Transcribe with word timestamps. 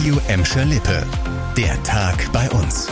Radio 0.00 0.18
Emscher 0.28 0.64
Lippe. 0.64 1.06
Der 1.58 1.82
Tag 1.82 2.32
bei 2.32 2.48
uns. 2.52 2.88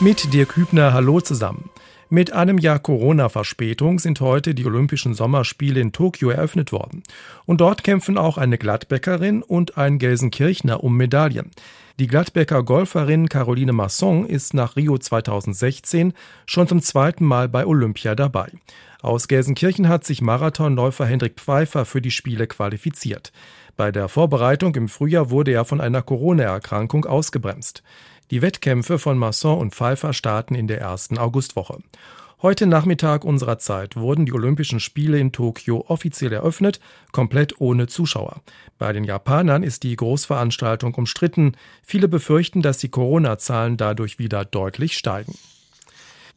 Mit 0.00 0.34
Dirk 0.34 0.56
Hübner, 0.56 0.92
hallo 0.92 1.20
zusammen. 1.20 1.70
Mit 2.08 2.32
einem 2.32 2.58
Jahr 2.58 2.80
Corona-Verspätung 2.80 4.00
sind 4.00 4.20
heute 4.20 4.56
die 4.56 4.66
Olympischen 4.66 5.14
Sommerspiele 5.14 5.80
in 5.80 5.92
Tokio 5.92 6.30
eröffnet 6.30 6.72
worden. 6.72 7.04
Und 7.46 7.60
dort 7.60 7.84
kämpfen 7.84 8.18
auch 8.18 8.36
eine 8.36 8.58
Gladbäckerin 8.58 9.42
und 9.44 9.78
ein 9.78 10.00
Gelsenkirchner 10.00 10.82
um 10.82 10.96
Medaillen. 10.96 11.52
Die 11.98 12.06
Gladbecker 12.06 12.62
Golferin 12.62 13.28
Caroline 13.28 13.72
Masson 13.72 14.24
ist 14.24 14.54
nach 14.54 14.76
Rio 14.76 14.98
2016 14.98 16.12
schon 16.46 16.68
zum 16.68 16.80
zweiten 16.80 17.24
Mal 17.24 17.48
bei 17.48 17.66
Olympia 17.66 18.14
dabei. 18.14 18.52
Aus 19.02 19.26
Gelsenkirchen 19.26 19.88
hat 19.88 20.04
sich 20.04 20.22
Marathonläufer 20.22 21.06
Hendrik 21.06 21.40
Pfeiffer 21.40 21.84
für 21.84 22.00
die 22.00 22.12
Spiele 22.12 22.46
qualifiziert. 22.46 23.32
Bei 23.76 23.90
der 23.90 24.08
Vorbereitung 24.08 24.76
im 24.76 24.88
Frühjahr 24.88 25.30
wurde 25.30 25.50
er 25.50 25.64
von 25.64 25.80
einer 25.80 26.02
Corona-Erkrankung 26.02 27.04
ausgebremst. 27.04 27.82
Die 28.30 28.42
Wettkämpfe 28.42 29.00
von 29.00 29.18
Masson 29.18 29.58
und 29.58 29.74
Pfeiffer 29.74 30.12
starten 30.12 30.54
in 30.54 30.68
der 30.68 30.80
ersten 30.80 31.18
Augustwoche. 31.18 31.78
Heute 32.40 32.68
Nachmittag 32.68 33.24
unserer 33.24 33.58
Zeit 33.58 33.96
wurden 33.96 34.24
die 34.24 34.32
Olympischen 34.32 34.78
Spiele 34.78 35.18
in 35.18 35.32
Tokio 35.32 35.84
offiziell 35.88 36.32
eröffnet, 36.32 36.78
komplett 37.10 37.60
ohne 37.60 37.88
Zuschauer. 37.88 38.42
Bei 38.78 38.92
den 38.92 39.02
Japanern 39.02 39.64
ist 39.64 39.82
die 39.82 39.96
Großveranstaltung 39.96 40.94
umstritten. 40.94 41.56
Viele 41.82 42.06
befürchten, 42.06 42.62
dass 42.62 42.78
die 42.78 42.90
Corona-Zahlen 42.90 43.76
dadurch 43.76 44.20
wieder 44.20 44.44
deutlich 44.44 44.96
steigen. 44.96 45.34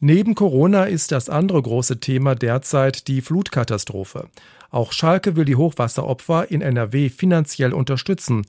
Neben 0.00 0.34
Corona 0.34 0.86
ist 0.86 1.12
das 1.12 1.28
andere 1.28 1.62
große 1.62 2.00
Thema 2.00 2.34
derzeit 2.34 3.06
die 3.06 3.22
Flutkatastrophe. 3.22 4.28
Auch 4.72 4.90
Schalke 4.90 5.36
will 5.36 5.44
die 5.44 5.54
Hochwasseropfer 5.54 6.50
in 6.50 6.62
NRW 6.62 7.10
finanziell 7.10 7.72
unterstützen. 7.72 8.44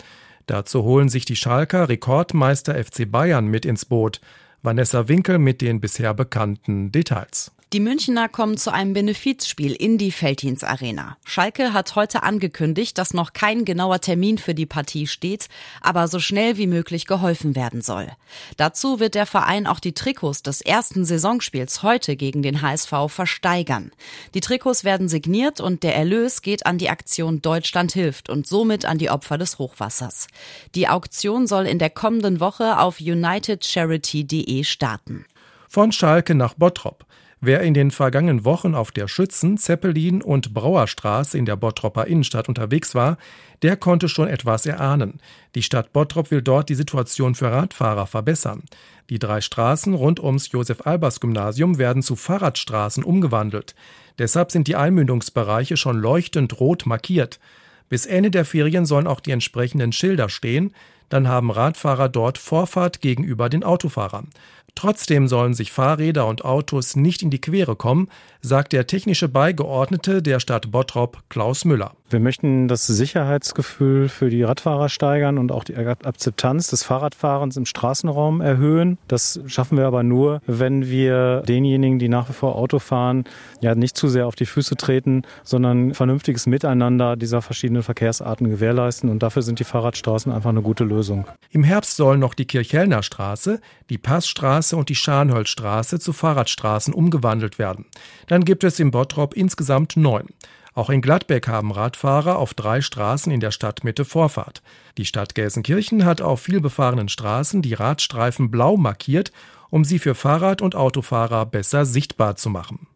Dazu 0.48 0.82
holen 0.82 1.08
sich 1.08 1.26
die 1.26 1.36
Schalker 1.36 1.88
Rekordmeister 1.88 2.84
FC 2.84 3.10
Bayern 3.10 3.46
mit 3.46 3.64
ins 3.64 3.86
Boot. 3.86 4.22
Vanessa 4.66 5.10
Winkel 5.10 5.40
mit 5.40 5.60
den 5.60 5.82
bisher 5.82 6.14
bekannten 6.14 6.90
Details. 6.90 7.52
Die 7.74 7.80
Münchner 7.80 8.30
kommen 8.30 8.56
zu 8.58 8.72
einem 8.72 8.94
Benefizspiel 8.94 9.72
in 9.72 9.98
die 9.98 10.12
Feldhins 10.12 10.64
Arena. 10.64 11.18
Schalke 11.26 11.74
hat 11.74 11.96
heute 11.96 12.22
angekündigt, 12.22 13.00
dass 13.00 13.16
noch 13.16 13.34
kein 13.34 13.66
genauer 13.66 14.00
Termin 14.00 14.38
für 14.38 14.54
die 14.54 14.68
Partie 14.68 15.08
steht, 15.08 15.48
aber 15.82 16.08
so 16.08 16.20
schnell 16.20 16.58
wie 16.58 16.68
möglich 16.68 17.08
geholfen 17.08 17.56
werden 17.56 17.82
soll. 17.82 18.10
Dazu 18.58 19.00
wird 19.00 19.16
der 19.16 19.26
Verein 19.26 19.66
auch 19.66 19.80
die 19.80 19.94
Trikots 19.94 20.44
des 20.44 20.62
ersten 20.62 21.04
Saisonspiels 21.04 21.82
heute 21.82 22.16
gegen 22.16 22.44
den 22.44 22.62
HSV 22.62 22.94
versteigern. 23.08 23.90
Die 24.36 24.42
Trikots 24.42 24.84
werden 24.84 25.10
signiert 25.10 25.60
und 25.60 25.82
der 25.82 25.96
Erlös 25.96 26.44
geht 26.44 26.68
an 26.68 26.78
die 26.78 26.92
Aktion 26.92 27.42
Deutschland 27.42 27.92
hilft 27.92 28.30
und 28.30 28.46
somit 28.46 28.86
an 28.86 29.00
die 29.00 29.10
Opfer 29.10 29.40
des 29.40 29.58
Hochwassers. 29.58 30.28
Die 30.76 30.90
Auktion 30.90 31.48
soll 31.48 31.66
in 31.66 31.80
der 31.80 31.90
kommenden 31.90 32.40
Woche 32.40 32.78
auf 32.78 33.00
unitedcharity.de 33.00 34.64
starten. 34.64 35.26
Von 35.68 35.92
Schalke 35.92 36.36
nach 36.36 36.54
Bottrop. 36.54 37.08
Wer 37.46 37.60
in 37.60 37.74
den 37.74 37.92
vergangenen 37.92 38.46
Wochen 38.46 38.74
auf 38.74 38.92
der 38.92 39.10
Schützen-, 39.10 39.58
Zeppelin- 39.58 40.22
und 40.22 40.54
Brauerstraße 40.54 41.38
in 41.38 41.46
der 41.46 41.58
Bottropper 41.58 42.08
Innenstadt 42.08 42.48
unterwegs 42.48 42.96
war, 42.96 43.18
der 43.64 43.76
konnte 43.76 44.08
schon 44.08 44.30
etwas 44.30 44.66
erahnen. 44.66 45.20
Die 45.54 45.62
Stadt 45.62 45.92
Bottrop 45.92 46.32
will 46.32 46.42
dort 46.42 46.70
die 46.70 46.76
Situation 46.76 47.36
für 47.36 47.52
Radfahrer 47.52 48.08
verbessern. 48.08 48.64
Die 49.10 49.20
drei 49.20 49.42
Straßen 49.42 49.94
rund 49.94 50.24
ums 50.24 50.54
Josef-Albers-Gymnasium 50.54 51.78
werden 51.78 52.02
zu 52.02 52.16
Fahrradstraßen 52.16 53.04
umgewandelt. 53.04 53.76
Deshalb 54.20 54.50
sind 54.50 54.70
die 54.70 54.78
Einmündungsbereiche 54.78 55.76
schon 55.76 55.98
leuchtend 55.98 56.62
rot 56.62 56.86
markiert. 56.86 57.42
Bis 57.90 58.06
Ende 58.06 58.32
der 58.32 58.46
Ferien 58.46 58.86
sollen 58.86 59.06
auch 59.06 59.20
die 59.20 59.32
entsprechenden 59.32 59.92
Schilder 59.92 60.30
stehen, 60.30 60.74
dann 61.10 61.28
haben 61.28 61.52
Radfahrer 61.52 62.08
dort 62.08 62.38
Vorfahrt 62.38 63.02
gegenüber 63.02 63.50
den 63.50 63.66
Autofahrern. 63.66 64.30
Trotzdem 64.76 65.28
sollen 65.28 65.54
sich 65.54 65.72
Fahrräder 65.72 66.28
und 66.28 66.44
Autos 66.44 66.96
nicht 66.96 67.22
in 67.22 67.30
die 67.30 67.40
Quere 67.40 67.76
kommen, 67.76 68.10
sagt 68.42 68.74
der 68.74 68.88
technische 68.88 69.30
Beigeordnete 69.30 70.22
der 70.22 70.40
Stadt 70.40 70.72
Bottrop 70.72 71.24
Klaus 71.30 71.64
Müller. 71.64 71.94
Wir 72.10 72.20
möchten 72.20 72.68
das 72.68 72.86
Sicherheitsgefühl 72.86 74.10
für 74.10 74.30
die 74.30 74.44
Radfahrer 74.44 74.90
steigern 74.90 75.38
und 75.38 75.52
auch 75.52 75.64
die 75.64 75.78
Akzeptanz 75.78 76.68
des 76.68 76.84
Fahrradfahrens 76.84 77.56
im 77.58 77.66
Straßenraum 77.66 78.42
erhöhen. 78.42 78.98
Das 79.08 79.40
schaffen 79.48 79.78
wir 79.78 79.86
aber 79.86 80.04
nur, 80.04 80.42
wenn 80.46 80.88
wir 80.88 81.42
denjenigen, 81.48 82.00
die 82.00 82.10
nach 82.10 82.30
wie 82.30 82.34
vor 82.34 82.56
Auto 82.56 82.80
fahren, 82.80 83.24
ja 83.62 83.74
nicht 83.76 83.96
zu 83.96 84.10
sehr 84.10 84.28
auf 84.28 84.36
die 84.36 84.46
Füße 84.46 84.76
treten, 84.76 85.24
sondern 85.44 85.94
vernünftiges 85.94 86.46
Miteinander 86.46 87.16
dieser 87.16 87.42
verschiedenen 87.42 87.84
Verkehrsarten 87.84 88.50
gewährleisten. 88.50 89.10
Und 89.10 89.24
dafür 89.24 89.42
sind 89.42 89.60
die 89.60 89.64
Fahrradstraßen 89.64 90.32
einfach 90.32 90.50
eine 90.50 90.62
gute 90.62 90.84
Lösung. 90.84 91.26
Im 91.50 91.64
Herbst 91.64 91.96
sollen 91.96 92.20
noch 92.20 92.34
die 92.34 92.46
Kirchhellner 92.46 93.02
Straße, 93.02 93.60
die 93.90 93.98
Passstraße 93.98 94.63
und 94.72 94.88
die 94.88 94.96
Scharnholzstraße 94.96 96.00
zu 96.00 96.14
Fahrradstraßen 96.14 96.94
umgewandelt 96.94 97.60
werden. 97.60 97.86
Dann 98.28 98.46
gibt 98.46 98.64
es 98.64 98.80
im 98.80 98.92
Bottrop 98.92 99.34
insgesamt 99.34 99.98
neun. 99.98 100.28
Auch 100.76 100.90
in 100.90 101.02
Gladbeck 101.02 101.48
haben 101.48 101.72
Radfahrer 101.72 102.38
auf 102.38 102.54
drei 102.54 102.82
Straßen 102.82 103.32
in 103.32 103.40
der 103.40 103.52
Stadtmitte 103.52 104.06
Vorfahrt. 104.06 104.64
Die 104.98 105.06
Stadt 105.06 105.36
Gelsenkirchen 105.36 106.06
hat 106.06 106.22
auf 106.22 106.42
vielbefahrenen 106.42 107.10
Straßen 107.10 107.62
die 107.62 107.74
Radstreifen 107.74 108.50
blau 108.50 108.78
markiert, 108.78 109.32
um 109.70 109.84
sie 109.84 110.00
für 110.00 110.16
Fahrrad- 110.16 110.62
und 110.62 110.76
Autofahrer 110.76 111.46
besser 111.46 111.86
sichtbar 111.86 112.36
zu 112.38 112.50
machen. 112.50 112.88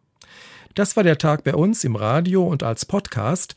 Das 0.74 0.96
war 0.96 1.02
der 1.02 1.18
Tag 1.18 1.44
bei 1.44 1.54
uns 1.54 1.82
im 1.84 1.96
Radio 1.96 2.46
und 2.46 2.62
als 2.62 2.84
Podcast. 2.84 3.56